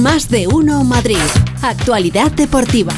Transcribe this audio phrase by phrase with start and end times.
[0.00, 1.16] Más de uno Madrid.
[1.62, 2.92] Actualidad deportiva.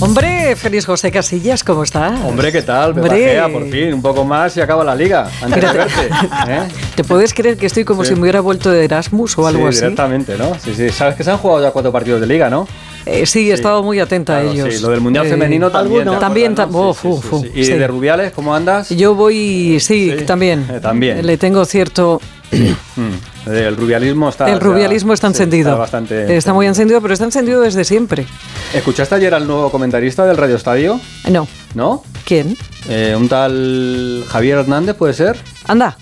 [0.00, 2.10] Hombre, feliz José Casillas, ¿cómo está?
[2.26, 2.94] Hombre, ¿qué tal?
[2.94, 3.20] Me Hombre.
[3.20, 6.08] bajea, por fin, un poco más y acaba la liga, antes de verte.
[6.48, 6.68] ¿eh?
[6.94, 8.08] ¿Te puedes creer que estoy como Sí.
[8.10, 9.80] si me hubiera vuelto de Erasmus o algo sí, así?
[9.80, 10.54] directamente, ¿no?
[10.62, 10.90] Sí, sí.
[10.90, 12.66] Sabes que se han jugado ya cuatro partidos de liga, ¿no?
[13.06, 14.74] Eh, sí, he estado muy atenta Claro, a ellos.
[14.74, 16.00] sí, lo del Mundial Eh, Femenino también.
[16.02, 16.12] alguno.
[16.18, 16.90] ¿te También, no?
[16.90, 17.60] uf, Sí, sí, sí, sí.
[17.60, 17.72] ¿Y sí.
[17.74, 18.88] de Rubiales, cómo andas?
[18.90, 20.66] Yo voy, sí, Sí, también.
[20.70, 21.26] eh, también.
[21.26, 22.20] Le tengo cierto...
[22.96, 24.48] Mm, El rubialismo está...
[24.48, 25.70] el rubialismo está sí, encendido.
[25.70, 28.24] Está, bastante Está muy encendido, pero está encendido desde siempre.
[28.72, 31.00] ¿Escuchaste ayer al nuevo comentarista del Radio Estadio?
[31.28, 31.48] No.
[31.74, 32.04] ¿No?
[32.24, 32.56] ¿Quién?
[32.88, 35.36] Eh, un tal Javier Hernández, ¿puede ser?
[35.66, 35.96] Anda.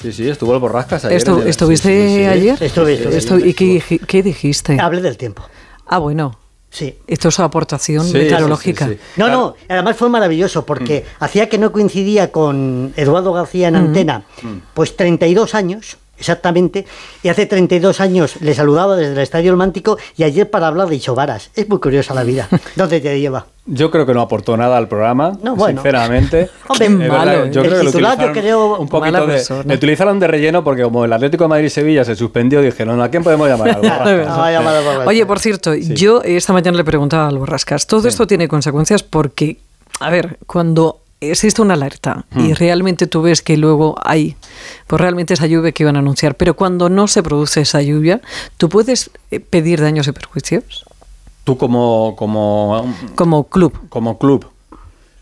[0.00, 1.22] Sí, sí, estuvo el Borrascas ayer.
[1.22, 2.24] Estu- el- ¿Estuviste sí, sí, sí.
[2.24, 2.62] ayer?
[2.62, 4.78] Estuve, estuve, Estu- ¿Y qué, qué dijiste?
[4.80, 5.42] Hablé del tiempo.
[5.86, 6.38] Ah, bueno.
[6.70, 6.96] Sí.
[7.06, 8.86] Esto es su aportación Sí, meteorológica.
[8.86, 9.10] sí, sí, sí.
[9.20, 9.40] No, Claro.
[9.40, 14.24] no, además fue maravilloso porque hacía que no coincidía con Eduardo García en antena,
[14.72, 16.86] pues 32 años, exactamente,
[17.22, 20.96] y hace 32 años le saludaba desde el Estadio Romántico y ayer para hablar de
[20.96, 21.50] Isobaras.
[21.54, 22.48] Es muy curiosa la vida.
[22.76, 23.46] ¿Dónde te lleva?
[23.64, 25.82] Yo creo que no aportó nada al programa, No, bueno.
[25.82, 26.50] sinceramente.
[26.68, 27.50] Hombre, Es verdad, malo, ¿eh?
[27.52, 30.26] yo El creo que lo titular, yo utilizaron creo, un poquito de, le utilizaron de
[30.26, 33.68] relleno porque como el Atlético de Madrid-Sevilla se suspendió, dijeron, ¿a quién podemos llamar?
[33.70, 34.26] Al Borrascas?".
[34.30, 38.26] Ah, llamado por- Oye, por cierto, yo esta mañana le preguntaba al Borrascas, todo esto
[38.26, 39.58] tiene consecuencias porque,
[40.00, 42.40] a ver, cuando existe una alerta Hmm.
[42.46, 44.36] y realmente tú ves que luego hay,
[44.86, 48.20] pues realmente esa lluvia que iban a anunciar, pero cuando no se produce esa lluvia,
[48.56, 50.84] ¿tú puedes eh, pedir daños y perjuicios
[51.44, 53.76] Tú como, como, como club?
[53.88, 54.46] como club,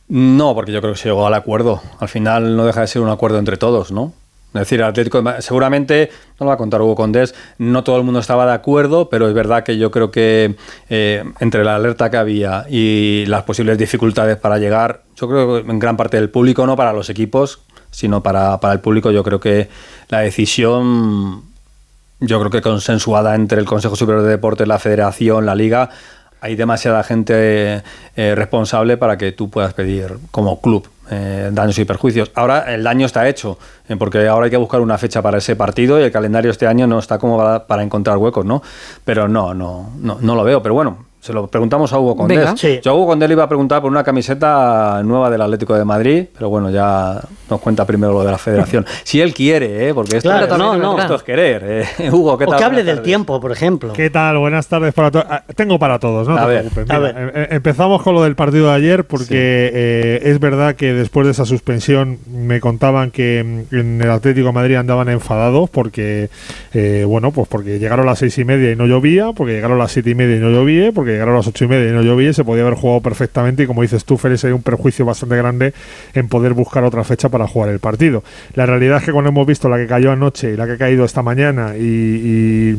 [0.09, 1.81] no, porque yo creo que se llegó al acuerdo.
[2.01, 4.13] Al final no deja de ser un acuerdo entre todos, ¿no?
[4.53, 8.03] Es decir, el Atlético seguramente, no lo va a contar Hugo Condés, no todo el
[8.03, 10.57] mundo estaba de acuerdo, pero es verdad que yo creo que
[10.89, 15.71] eh, entre la alerta que había y las posibles dificultades para llegar, yo creo que
[15.71, 17.61] en gran parte del público, no para los equipos,
[17.93, 19.69] sino para, para el público, yo creo que
[20.09, 21.43] la decisión
[22.21, 25.91] yo creo que consensuada entre el Consejo Superior de Deportes, la Federación, la Liga,
[26.41, 27.83] hay demasiada gente
[28.17, 32.31] eh, responsable para que tú puedas pedir como club eh, daños y perjuicios.
[32.35, 35.57] Ahora el daño está hecho, eh, porque ahora hay que buscar una fecha para ese
[35.57, 38.63] partido y el calendario este año no está como para, encontrar huecos, ¿no?
[39.05, 40.63] Pero no, no, no, no lo veo.
[40.63, 42.49] Pero bueno, se lo preguntamos a Hugo Condés.
[42.57, 42.81] Sí.
[42.83, 45.85] Yo a Hugo Condés le iba a preguntar por una camiseta nueva del Atlético de
[45.85, 48.87] Madrid, pero bueno, ya nos cuenta primero lo de la Federación.
[49.05, 49.95] Si él quiere, ¿eh?
[49.95, 50.99] porque esto, Claro, esto- no, no.
[50.99, 51.63] esto es querer.
[51.99, 52.11] eh.
[52.13, 52.59] Hugo, ¿qué O tal?
[52.59, 53.03] que hable del tardes.
[53.03, 53.93] tiempo, por ejemplo.
[53.93, 54.39] ¿Qué tal?
[54.39, 55.27] Buenas tardes para todos.
[55.29, 56.91] Ah, Tengo para todos, no A te ver, preocupes.
[56.91, 57.23] a Mira, ver.
[57.37, 61.27] em- em- empezamos con lo del partido de ayer porque eh, es verdad que después
[61.27, 66.31] de esa suspensión me contaban que mm, en el Atlético de Madrid andaban enfadados porque,
[66.73, 69.77] eh, bueno, pues porque llegaron a las seis y media y no llovía, porque llegaron
[69.79, 71.91] a las siete y media y no llovía, porque llegaron a las ocho y media
[71.91, 74.63] y no llovía, se podía haber jugado perfectamente y como dices tú, Félix, hay un
[74.63, 75.75] perjuicio bastante grande
[76.15, 78.23] en poder buscar otra fecha para jugar el partido.
[78.55, 80.79] La realidad es que cuando hemos visto la que cayó anoche y la que ha
[80.79, 82.77] caído esta mañana y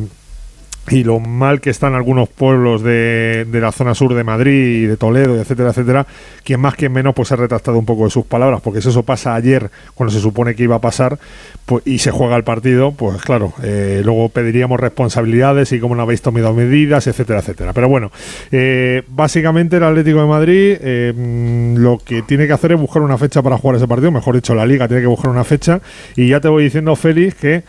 [0.90, 4.86] y lo mal que están algunos pueblos de, de la zona sur de Madrid y
[4.86, 6.06] de Toledo, etcétera, etcétera,
[6.44, 9.04] quien más, quien menos, pues ha retractado un poco de sus palabras, porque si eso
[9.04, 11.18] pasa ayer, cuando se supone que iba a pasar,
[11.66, 16.02] pues, y se juega el partido, pues claro, eh, luego pediríamos responsabilidades y cómo no
[16.02, 17.72] habéis tomado medidas, etcétera, etcétera.
[17.72, 18.10] Pero bueno,
[18.50, 23.18] eh, básicamente el Atlético de Madrid eh, lo que tiene que hacer es buscar una
[23.18, 25.80] fecha para jugar ese partido, mejor dicho, la liga tiene que buscar una fecha,
[26.16, 27.62] y ya te voy diciendo, Félix, que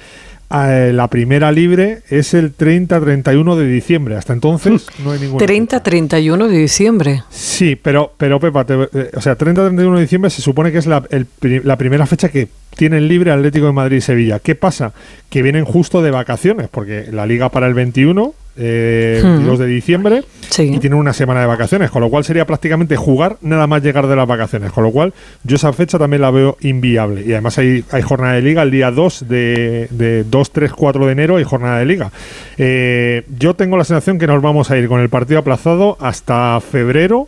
[0.53, 4.15] la primera libre es el 30-31 de diciembre.
[4.15, 5.45] Hasta entonces no hay ninguna.
[5.45, 7.23] 30-31 de diciembre.
[7.29, 10.85] Sí, pero, pero Pepa, te- eh, o sea, 30-31 de diciembre se supone que es
[10.85, 11.27] la, el
[11.63, 14.39] la primera fecha que tienen libre Atlético de Madrid y Sevilla.
[14.39, 14.93] ¿Qué pasa?
[15.29, 19.27] Que vienen justo de vacaciones, porque la liga para el 21, eh, Hmm.
[19.29, 20.63] 22 de diciembre, Sí.
[20.73, 24.05] y tienen una semana de vacaciones, con lo cual sería prácticamente jugar nada más llegar
[24.07, 27.23] de las vacaciones, con lo cual yo esa fecha también la veo inviable.
[27.25, 31.05] Y además hay, hay jornada de liga el día 2 de, de 2, 3, 4
[31.07, 32.11] de enero hay jornada de liga.
[32.57, 36.59] Eh, yo tengo la sensación que nos vamos a ir con el partido aplazado hasta
[36.61, 37.27] febrero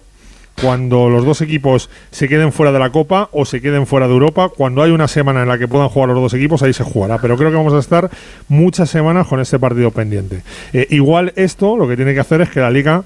[0.61, 4.13] cuando los dos equipos se queden fuera de la Copa o se queden fuera de
[4.13, 6.83] Europa, cuando hay una semana en la que puedan jugar los dos equipos, ahí se
[6.83, 7.17] jugará.
[7.19, 8.09] Pero creo que vamos a estar
[8.47, 10.43] muchas semanas con este partido pendiente.
[10.73, 13.03] Eh, igual esto lo que tiene que hacer es que la liga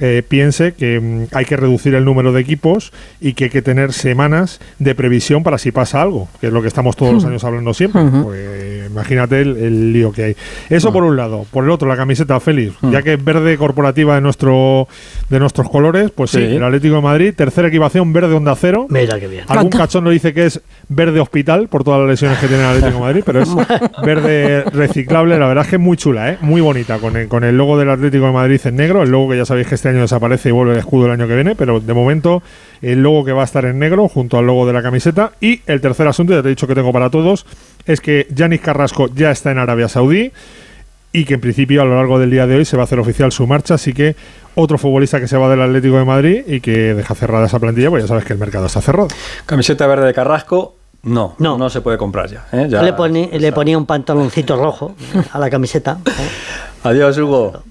[0.00, 3.62] eh, piense que mm, hay que reducir el número de equipos y que hay que
[3.62, 7.24] tener semanas de previsión para si pasa algo, que es lo que estamos todos los
[7.24, 8.02] años hablando siempre.
[8.22, 10.36] Pues, imagínate el, el lío que hay.
[10.70, 11.46] Eso por un lado.
[11.50, 14.88] Por el otro, la camiseta Félix, ya que es verde corporativa de nuestro
[15.28, 16.56] de nuestros colores, pues sí, Sí.
[16.56, 18.86] el Atlético de Madrid, tercera equipación verde onda cero.
[18.88, 19.44] Mira qué bien.
[19.48, 22.68] Algún cachón lo dice que es verde hospital por todas las lesiones que tiene el
[22.70, 23.48] Atlético de Madrid, pero es
[24.04, 25.38] verde reciclable.
[25.38, 26.38] La verdad es que es muy chula, ¿eh?
[26.40, 29.02] muy bonita, con el, con el logo del Atlético de Madrid en negro.
[29.02, 31.26] El logo que ya sabéis que este año desaparece y vuelve el escudo el año
[31.26, 32.40] que viene, pero de momento
[32.82, 35.32] el logo que va a estar en negro junto al logo de la camiseta.
[35.40, 37.44] Y el tercer asunto, ya te he dicho que tengo para todos,
[37.84, 40.30] es que Yanis Carrasco ya está en Arabia Saudí.
[41.14, 42.98] y que en principio a lo largo del día de hoy se va a hacer
[42.98, 44.16] oficial su marcha, así que
[44.54, 47.90] otro futbolista que se va del Atlético de Madrid y que deja cerrada esa plantilla,
[47.90, 49.08] pues ya sabes que el mercado está cerrado.
[49.44, 51.58] Camiseta verde de Carrasco, no, No.
[51.58, 52.46] no, se puede comprar ya.
[52.52, 52.66] ¿eh?
[52.70, 53.54] Ya le, pone- le está.
[53.56, 54.94] ponía un pantaloncito rojo
[55.32, 55.98] a la camiseta.
[56.06, 56.28] ¿eh?
[56.84, 57.62] Adiós, Hugo.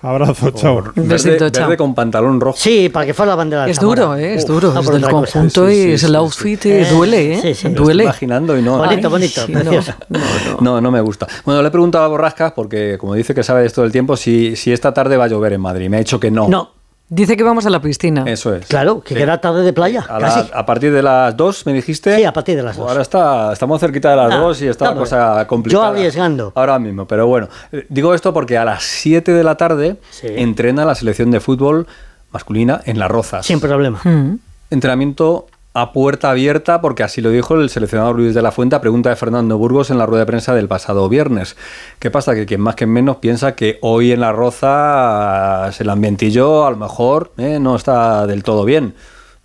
[0.00, 0.76] Abrazo, chao.
[0.78, 1.64] Un Verde, besito, chao.
[1.66, 2.56] verde con pantalón rojo.
[2.56, 4.02] Sí, para que fuera la bandera de Es Zamora.
[4.04, 4.34] duro, ¿eh?
[4.34, 4.72] es duro.
[4.72, 5.12] no Es por del cosa.
[5.12, 6.16] conjunto Sí, y sí, es el sí.
[6.16, 7.38] outfit y Eh, duele, ¿eh?
[7.42, 7.68] sí, sí.
[7.68, 8.02] Me lo Duele.
[8.04, 8.78] estoy imaginando y no.
[8.78, 9.92] Bonito, bonito, sí, precioso.
[10.08, 10.60] No, no, no.
[10.60, 11.26] No, no me gusta.
[11.44, 14.54] Bueno, le he preguntado a Borrascas, porque como dice que sabe esto del tiempo, si,
[14.54, 15.88] si esta tarde va a llover en Madrid.
[15.88, 16.48] Me ha dicho que no.
[16.48, 16.70] No,
[17.10, 18.24] Dice que vamos a la piscina.
[18.26, 18.66] Eso es.
[18.66, 19.20] claro, que Sí.
[19.20, 20.50] queda tarde de playa, A, la- casi.
[20.52, 22.16] a partir de las 2, me dijiste.
[22.16, 22.86] Sí, a partir de las dos.
[22.90, 25.84] Ahora está, estamos cerquita de las Ah, 2 y está la cosa complicada.
[25.86, 26.52] Yo arriesgando.
[26.54, 27.48] Ahora mismo, pero bueno.
[27.72, 30.26] Eh, Digo esto porque a las 7 de la tarde Sí.
[30.28, 31.86] entrena la selección de fútbol
[32.30, 33.46] masculina en Las Rozas.
[33.46, 34.00] Sin problema.
[34.04, 34.34] Mm.
[34.70, 39.10] Entrenamiento a puerta abierta, porque así lo dijo el seleccionador Luis de la Fuente pregunta
[39.10, 41.56] de Fernando Burgos en la rueda de prensa del pasado viernes.
[42.00, 42.34] ¿Qué pasa?
[42.34, 46.76] Que quien más que menos piensa que hoy en la Roza el ambientillo a lo
[46.76, 48.94] mejor eh, no está del todo bien.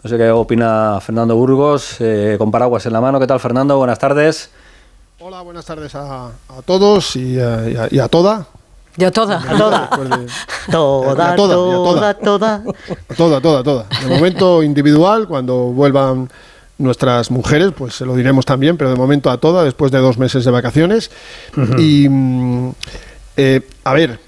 [0.03, 3.19] No sé qué opina Fernando Burgos, eh, con paraguas en la mano.
[3.19, 3.77] ¿Qué tal, Fernando?
[3.77, 4.49] Buenas tardes.
[5.19, 6.31] Hola, buenas tardes a,
[6.65, 8.47] todos a- y a toda.
[8.97, 9.37] Ya toda.
[9.49, 9.89] A toda.
[10.69, 12.63] Toda, toda, toda,
[13.15, 13.41] toda.
[13.41, 13.63] toda.
[13.63, 13.85] toda.
[14.01, 16.29] De momento individual, cuando vuelvan
[16.77, 20.17] nuestras mujeres, pues se lo diremos también, pero de momento a toda, después de dos
[20.17, 21.11] meses de vacaciones.
[21.77, 22.71] Y, mm,
[23.37, 24.19] eh, a ver,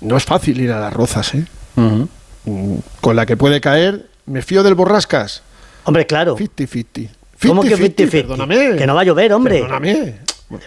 [0.00, 1.44] no es fácil ir a las rozas, ¿eh?
[1.76, 5.42] Mm, Con la que puede caer, me fío del borrascas.
[5.84, 6.36] Hombre, claro.
[6.36, 7.10] 50-50.
[7.46, 8.10] ¿Cómo que 50-50, 50-50?
[8.10, 8.76] Perdóname.
[8.76, 9.60] Que no va a llover, hombre.
[9.60, 10.18] Perdóname.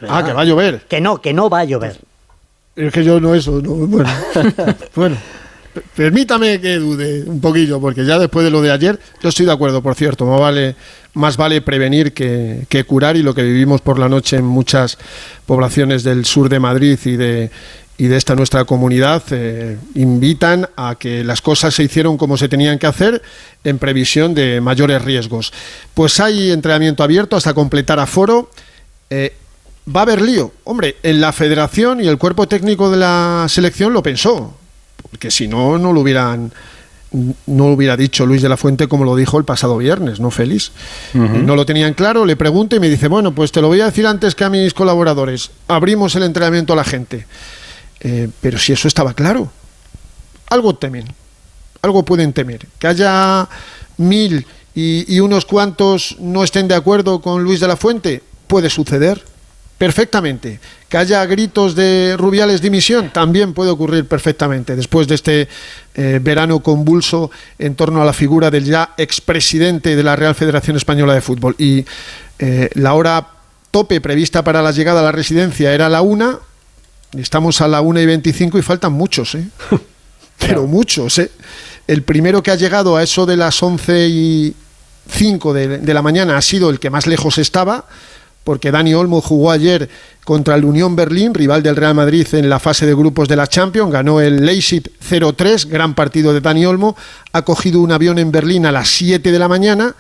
[0.10, 0.86] Ah, que va a llover.
[0.88, 1.98] Que no, que no va a llover.
[2.76, 4.10] Es que yo no eso, no, bueno.
[4.96, 5.18] bueno,
[5.96, 9.54] permítame que dude un poquillo, porque ya después de lo de ayer, yo estoy de
[9.54, 10.76] acuerdo, por cierto, más vale,
[11.14, 14.98] más vale prevenir que, que curar y lo que vivimos por la noche en muchas
[15.46, 17.50] poblaciones del sur de Madrid y de,
[17.98, 22.50] y de esta nuestra comunidad eh, invitan a que las cosas se hicieron como se
[22.50, 23.22] tenían que hacer
[23.64, 25.54] en previsión de mayores riesgos.
[25.94, 28.50] Pues hay entrenamiento abierto hasta completar aforo.
[29.10, 29.34] Eh,
[29.94, 30.52] va a haber lío.
[30.64, 34.54] Hombre, en la federación y el cuerpo técnico de la selección lo pensó,
[35.10, 36.52] porque si no, no lo hubieran
[37.46, 40.32] no lo hubiera dicho Luis de la Fuente como lo dijo el pasado viernes, ¿no,
[40.32, 40.72] Félix?
[41.14, 43.86] No lo tenían claro, le pregunto y me dice, bueno, pues te lo voy a
[43.86, 47.26] decir antes que a mis colaboradores, abrimos el entrenamiento a la gente.
[48.02, 49.50] Eh, pero si eso estaba claro,
[50.50, 51.06] algo temen,
[51.82, 52.68] algo pueden temer.
[52.80, 53.48] Que haya
[53.96, 58.70] mil y, y unos cuantos no estén de acuerdo con Luis de la Fuente, puede
[58.70, 59.24] suceder
[59.78, 60.60] perfectamente.
[60.90, 65.48] Que haya gritos de Rubiales dimisión, también puede ocurrir perfectamente, después de este
[65.96, 70.78] eh, verano convulso en torno a la figura del ya expresidente de la Real Federación
[70.78, 71.56] Española de Fútbol.
[71.58, 71.86] Y
[72.40, 73.28] eh, la hora
[73.72, 76.40] tope prevista para la llegada a la residencia era la una,
[77.18, 79.46] estamos a la una y 25 y faltan muchos, ¿eh?
[80.40, 81.32] Pero muchos, ¿eh?
[81.88, 84.56] El primero que ha llegado a eso de las 11 y
[85.10, 87.86] 5 de, de la mañana ha sido el que más lejos estaba,
[88.46, 89.90] porque Dani Olmo jugó ayer
[90.24, 93.48] contra el Unión Berlín, rival del Real Madrid en la fase de grupos de la
[93.48, 96.96] Champions, ganó el Leipzig 0-3, gran partido de Dani Olmo,
[97.34, 99.96] ha cogido un avión en Berlín a las 7 de la mañana,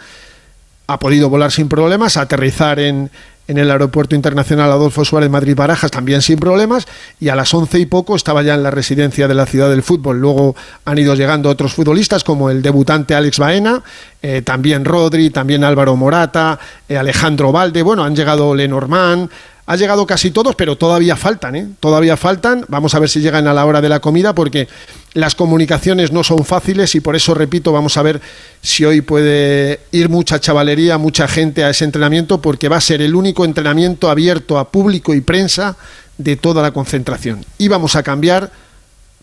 [0.87, 3.09] ha podido volar sin problemas, aterrizar en,
[3.47, 6.87] en el Aeropuerto Internacional Adolfo Suárez Madrid-Barajas también sin problemas
[7.19, 9.83] y a las once y poco estaba ya en la residencia de la ciudad del
[9.83, 10.19] fútbol.
[10.19, 13.83] Luego han ido llegando otros futbolistas como el debutante Alex Baena,
[14.21, 16.59] eh, también Rodri, también Álvaro Morata,
[16.89, 19.29] eh, Alejandro Valde, bueno, han llegado Lenormand,
[19.67, 21.67] ha llegado casi todos, pero todavía faltan, ¿eh?
[21.79, 22.65] Todavía faltan.
[22.67, 24.67] Vamos a ver si llegan a la hora de la comida, porque
[25.13, 28.21] las comunicaciones no son fáciles y por eso, repito, vamos a ver
[28.61, 33.01] si hoy puede ir mucha chavalería, mucha gente a ese entrenamiento, porque va a ser
[33.01, 35.77] el único entrenamiento abierto a público y prensa
[36.19, 37.43] de toda la concentración.
[37.57, 38.51] Íbamos a cambiar,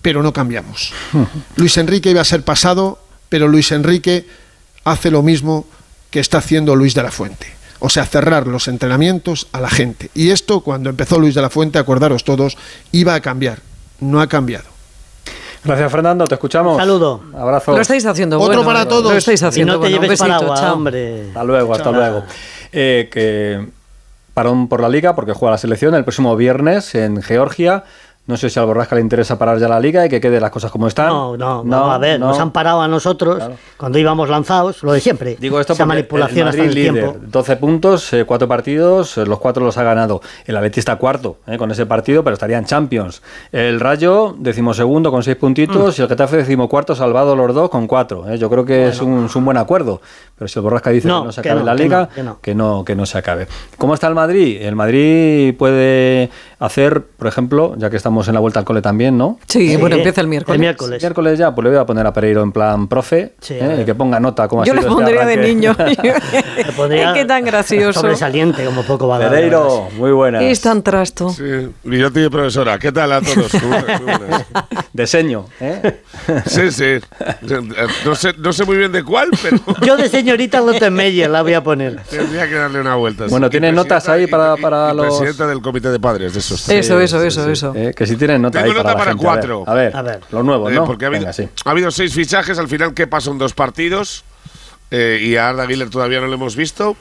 [0.03, 0.93] pero no cambiamos.
[1.57, 4.27] Luis Enrique iba a ser pasado, pero Luis Enrique
[4.83, 5.67] hace lo mismo
[6.11, 7.62] que está haciendo Luis de la Fuente.
[7.85, 10.09] O sea, cerrar los entrenamientos a la gente.
[10.15, 12.57] Y esto, cuando empezó Luis de la Fuente, acordaros todos,
[12.93, 13.59] iba a cambiar.
[13.99, 14.65] No ha cambiado.
[15.65, 16.25] Gracias, Fernando.
[16.27, 16.77] Te escuchamos.
[16.77, 17.23] Saludo.
[17.37, 17.73] Abrazo.
[17.73, 19.13] Lo estáis haciendo Otro bueno, para Lo todos.
[19.15, 19.97] estáis Y haciendo no te bueno.
[19.97, 20.75] Lleves besito, paraguas, chao.
[20.75, 21.29] hombre.
[21.29, 21.93] Hasta luego, hasta Chao.
[21.93, 22.25] luego.
[22.73, 23.67] Eh, que
[24.33, 27.85] parón por la liga porque juega la selección el próximo viernes en Georgia.
[28.25, 30.53] No sé si al Borrasca le interesa parar ya la liga y que quede las
[30.53, 31.09] cosas como están.
[31.09, 32.29] No, no, no, a ver, no.
[32.29, 33.55] nos han parado a nosotros Claro.
[33.77, 35.37] cuando íbamos lanzados, lo de siempre.
[35.41, 37.17] Digo esto Esa manipulación el hasta el líder, tiempo.
[37.21, 40.21] 12 puntos, eh, 4 partidos, eh, los 4 los ha ganado.
[40.47, 43.23] El Atleti está cuarto eh, con ese partido, pero estaría en Champions.
[43.51, 48.37] El Rayo, decimosegundo con 6 puntitos, y el Getafe, decimocuarto, salvado los dos con 4.
[48.37, 50.01] Yo creo que es, un, es un buen acuerdo.
[50.39, 52.39] Pero si el Borrasca dice No, que no se acabe la liga, no, que no.
[52.41, 53.49] que no, que no se acabe.
[53.79, 54.59] ¿Cómo está el Madrid?
[54.63, 59.17] El Madrid puede hacer, por ejemplo, ya que estamos en la vuelta al cole también,
[59.19, 59.39] ¿no?
[59.49, 60.55] Sí, Sí, bueno, empieza el miércoles.
[60.57, 60.97] el miércoles.
[61.03, 63.79] El miércoles ya, pues le voy a poner a Pereiro en plan profe, Sí, eh,
[63.83, 65.49] y que ponga nota como ha Yo le este pondría de arranque.
[65.55, 65.77] niño.
[66.57, 68.01] Le pondría qué tan gracioso.
[68.01, 69.31] Sobresaliente, como poco va a dar.
[69.31, 70.43] la Pereiro, muy buenas.
[70.43, 71.31] Es tan trasto.
[71.31, 71.43] Sí,
[71.85, 73.53] y yo tío profesora, ¿qué tal a todos?
[73.55, 74.47] Muy buenas,
[75.61, 76.01] ¿eh?
[76.47, 76.85] Sí, sí.
[78.05, 79.59] No sé, no sé muy bien de cuál, pero.
[79.87, 82.01] Yo de señorita Lottemeyer la voy a poner.
[82.11, 83.27] tendría que darle una vuelta.
[83.29, 85.99] Bueno, Y ¿tiene notas ahí y- para- y- para y los- Presidenta del comité de
[86.01, 86.69] padres de esos.
[86.69, 87.73] Eso, eso, Sí, eso, sí, eso.
[87.75, 89.27] eh, que si tienen nota Tengo ahí para nota para gente.
[89.27, 89.65] A ver, cuatro.
[89.67, 90.21] A ver, A ver.
[90.31, 90.85] los nuevos, Eh, ¿no?
[90.85, 91.49] porque ha habido, Venga, sí.
[91.65, 94.25] ha habido seis fichajes, al final, ¿qué pasó en dos partidos?
[94.91, 96.97] Eh, y a Arda Güler todavía no lo hemos visto,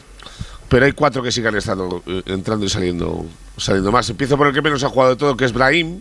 [0.69, 3.25] pero hay cuatro que sigan estando, eh, entrando y saliendo,
[3.57, 4.09] saliendo más.
[4.09, 5.99] Empiezo por el que menos ha jugado de todo, que es Brahim.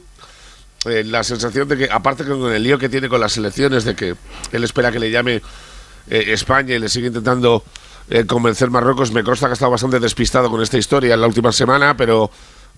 [0.87, 3.85] Eh, la sensación de que, aparte que con el lío que tiene con las selecciones,
[3.85, 4.15] de que
[4.53, 5.43] él espera que le llame
[6.09, 7.63] eh, España y le sigue intentando
[8.09, 11.27] eh, convencer Marruecos, me consta que ha estado bastante despistado con esta historia en la
[11.27, 12.31] última semana, pero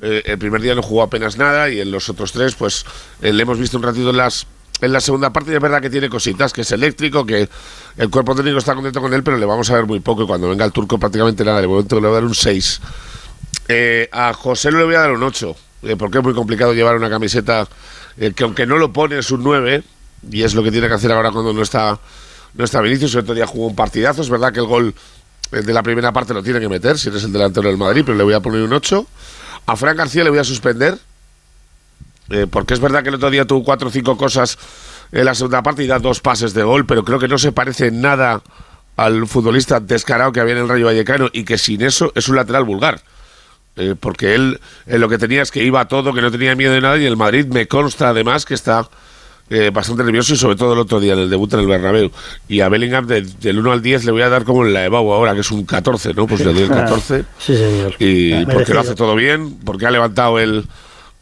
[0.02, 2.84] eh, el primer día no jugó apenas nada y en los otros tres, pues
[3.22, 4.46] eh, le hemos visto un ratito en las
[4.82, 7.48] en la segunda parte y es verdad que tiene cositas, que es eléctrico, que
[7.96, 10.26] el cuerpo técnico está contento con él, pero le vamos a ver muy poco y
[10.26, 12.80] cuando venga el turco prácticamente nada, de momento le voy a dar un 6.
[13.68, 16.96] Eh, a José le voy a dar un 8, eh, porque es muy complicado llevar
[16.96, 17.68] una camiseta
[18.16, 19.84] eh, que aunque no lo pone es un 9,
[20.30, 21.98] y es lo que tiene que hacer ahora cuando no está,
[22.54, 24.94] no está Vinicius, el otro día jugó un partidazo, es verdad que el gol
[25.52, 28.18] de la primera parte lo tiene que meter, si eres el delantero del Madrid, pero
[28.18, 29.06] le voy a poner un 8.
[29.66, 30.98] A Fran García le voy a suspender,
[32.30, 34.58] eh, porque es verdad que el otro día tuvo cuatro o cinco cosas
[35.12, 37.52] en la segunda parte y da dos pases de gol, pero creo que no se
[37.52, 38.42] parece nada
[38.96, 42.36] al futbolista descarado que había en el Rayo Vallecano y que sin eso es un
[42.36, 43.02] lateral vulgar.
[43.76, 46.74] Eh, porque él eh, lo que tenía es que iba todo, que no tenía miedo
[46.74, 48.88] de nada y el Madrid me consta además que está
[49.52, 52.10] eh, bastante nervioso y sobre todo el otro día en el debut en el Bernabéu.
[52.48, 54.84] Y a Bellingham de- del 1 al 10 le voy a dar como en la
[54.84, 56.26] EBAU ahora, que es un 14, ¿no?
[56.26, 57.24] Pues le doy el 14.
[57.38, 57.94] Sí, señor.
[57.98, 58.74] Y porque Merecido.
[58.74, 60.64] lo hace todo bien, porque ha levantado el,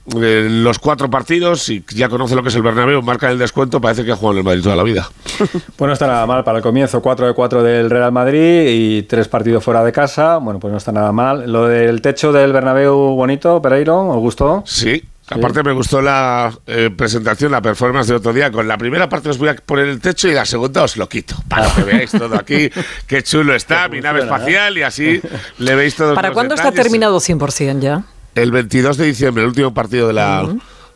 [0.06, 4.04] los cuatro partidos y ya conoce lo que es el Bernabéu, marca el descuento, parece
[4.04, 5.08] que ha jugado en el Madrid toda la vida.
[5.76, 9.02] Pues no está nada mal para el comienzo, 4 de 4 del Real Madrid y
[9.04, 10.37] tres partidos fuera de casa.
[10.37, 11.50] Bueno, pues no está nada mal.
[11.50, 14.62] Lo del techo del Bernabéu bonito, Pereiro, ¿os gustó?
[14.66, 15.02] Sí.
[15.30, 18.50] Aparte me gustó la eh, presentación, la performance de otro día.
[18.50, 21.08] Con la primera parte os voy a poner el techo y la segunda os lo
[21.08, 21.37] quito.
[21.49, 22.68] Para que veáis todo aquí,
[23.06, 25.20] qué chulo está, mi nave espacial y así
[25.58, 26.14] le veis todo.
[26.14, 28.04] ¿Para cuándo está terminado 100% ya?
[28.34, 30.49] El 22 de diciembre, el último partido de la,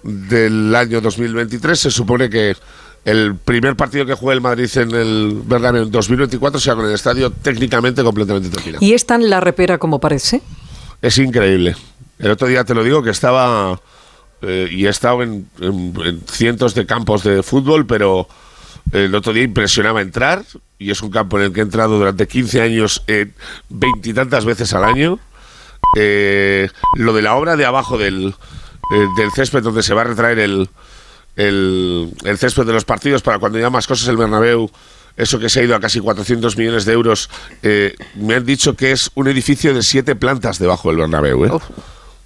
[0.02, 2.56] del año 2023, se supone que
[3.04, 6.92] el primer partido que juegue el Madrid en el Bernabéu en 2024 sea con el
[6.92, 8.84] estadio técnicamente completamente terminado.
[8.84, 10.42] ¿Y es tan la repera como parece?
[11.02, 11.76] Es increíble.
[12.18, 13.78] El otro día te lo digo que estaba
[14.42, 18.28] eh, y he estado en, en- en cientos de campos de fútbol, pero
[18.92, 20.44] el otro día impresionaba entrar
[20.78, 23.30] y es un campo en el que he entrado durante 15 años eh,
[23.68, 25.18] veintitantas veces al año.
[25.96, 28.34] Eh, lo de la obra de abajo del,
[28.94, 30.68] eh, del césped donde se va a retraer el,
[31.36, 34.70] el, el césped de los partidos para cuando haya más cosas el Bernabéu,
[35.16, 37.30] eso que se ha ido a casi 400 millones de euros,
[37.62, 41.44] eh, me han dicho que es un edificio de siete plantas debajo del Bernabéu.
[41.46, 41.50] ¿eh?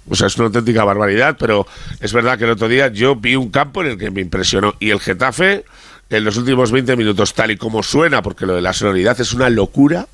[0.09, 1.65] O sea, es una auténtica barbaridad, pero
[1.99, 4.73] es verdad que el otro día yo vi un campo en el que me impresionó.
[4.79, 5.65] Y el Getafe,
[6.09, 9.31] en los últimos 20 minutos, tal y como suena, porque lo de la sonoridad es
[9.33, 10.07] una locura,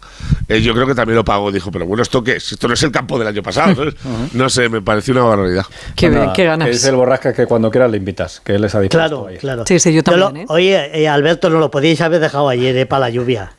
[0.50, 1.52] eh, yo creo que también lo pagó.
[1.52, 2.52] Dijo, pero bueno, ¿esto qué es?
[2.52, 3.86] Esto no es el campo del año pasado.
[4.34, 5.66] No sé, me pareció una barbaridad.
[5.96, 6.66] Qué, nada, qué ganas.
[6.68, 9.40] que Dice el borrasca que cuando quieras le invitas, que él les ha dispuesto Claro,
[9.40, 9.64] claro.
[9.66, 10.46] Sí, sí, yo lo- también, ¿eh?
[10.50, 13.54] Oye, eh, Alberto, no lo podíais haber dejado ayer eh, para la lluvia.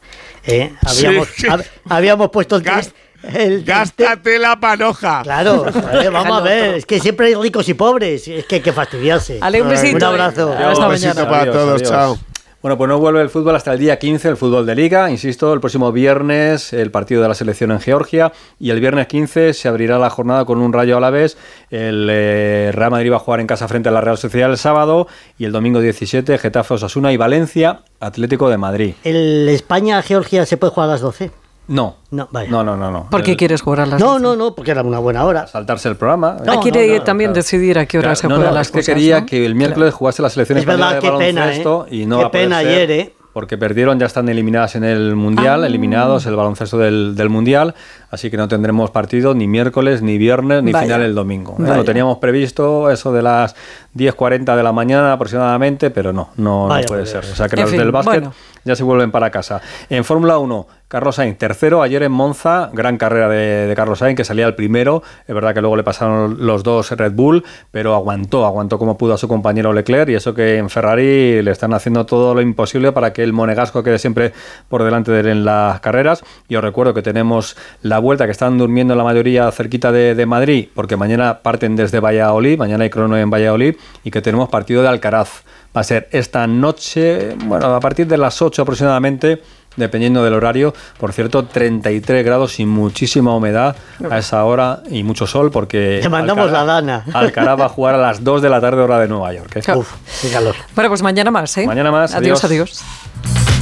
[0.45, 1.47] Eh, Habíamos, Sí.
[1.49, 2.93] hab- habíamos puesto el, Gas-
[3.35, 5.23] el- ¡Gástate la panoja!
[5.23, 8.61] Claro, joder, vamos a ver, es que siempre hay ricos y pobres, es que hay
[8.63, 9.39] que fastidiarse.
[9.41, 9.97] Ale, un besito.
[9.97, 10.53] Un abrazo.
[10.53, 11.31] Hasta Un besito mañana.
[11.31, 12.19] para todos, chao.
[12.63, 15.09] Bueno, pues no vuelve el fútbol hasta el día 15, el fútbol de liga.
[15.09, 19.55] Insisto, el próximo viernes el partido de la selección en Georgia y el viernes 15
[19.55, 21.37] se abrirá la jornada con un rayo a la vez.
[21.71, 24.57] El eh, Real Madrid va a jugar en casa frente a la Real Sociedad el
[24.59, 25.07] sábado
[25.39, 28.95] y el domingo 17 Getafe, Osasuna y Valencia, Atlético de Madrid.
[29.05, 31.31] ¿El España-Georgia se puede jugar a las 12?
[31.69, 32.49] No, No, vale.
[32.49, 32.91] no, no, no.
[32.91, 33.11] no.
[33.11, 34.23] ¿Por qué El- quieres jugar a las No, 12?
[34.23, 35.47] no, no, porque era una buena hora.
[35.49, 36.37] Saltarse el programa.
[36.45, 37.43] No, Ah, quiere no, no, también claro.
[37.43, 39.27] decidir a qué hora Claro, se no, juegan no, las es que cosas, quería ¿no?
[39.27, 41.95] que el miércoles jugase la selección Es española verdad, de qué pena, baloncesto ¿eh?
[41.97, 42.69] y no Qué va a poder pena ser.
[42.69, 43.13] ayer, ¿eh?
[43.33, 45.67] porque perdieron, ya están eliminadas en el Mundial, Ah.
[45.67, 47.75] eliminados el baloncesto del, del Mundial,
[48.11, 50.87] así que no tendremos partido ni miércoles, ni viernes, ni Vaya.
[50.87, 51.53] final el domingo.
[51.59, 51.63] ¿eh?
[51.63, 51.77] Vaya.
[51.77, 53.55] Lo teníamos previsto eso de las
[53.95, 57.25] 10.40 de la mañana aproximadamente, pero no, no, no Vaya puede ser.
[57.31, 58.35] O sea que los fin, del básquet bueno.
[58.67, 59.63] Ya se vuelven para casa.
[59.89, 64.25] En Fórmula 1, Carlos Sainz, tercero ayer en Monza, gran carrera de, Carlos Sainz, que
[64.25, 65.03] salía el primero.
[65.27, 69.15] Es verdad que luego le pasaron los dos Red Bull, pero aguantó, aguantó como pudo
[69.15, 70.11] a su compañero Leclerc.
[70.11, 73.83] Y eso que en Ferrari le están haciendo todo lo imposible para que el monegasco
[73.83, 74.33] quede siempre
[74.69, 76.25] por delante de él en las carreras.
[76.49, 80.27] Y os recuerdo que tenemos la vuelta que están durmiendo la mayoría cerquita de, de
[80.27, 84.83] Madrid, porque mañana parten desde Valladolid, mañana hay crono en Valladolid, y que tenemos partido
[84.83, 85.43] de Alcaraz.
[85.77, 89.43] Va a ser esta noche, bueno, a partir de las 8 aproximadamente,
[89.77, 90.73] dependiendo del horario.
[90.99, 93.77] Por cierto, 33 grados y muchísima humedad
[94.11, 95.99] a esa hora y mucho sol porque...
[96.03, 97.05] Te mandamos la dana.
[97.13, 99.55] Alcaraz va a jugar a las 2 de la tarde hora de Nueva York.
[99.57, 99.73] ¿eh?
[99.75, 99.93] Uf,
[100.23, 100.55] qué calor.
[100.75, 101.67] Bueno, pues mañana más, ¿eh?
[101.67, 102.83] Mañana más, Adiós, adiós.
[102.83, 103.56] adiós.